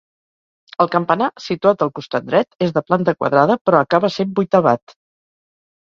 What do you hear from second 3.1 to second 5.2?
quadrada, però acaba sent vuitavat.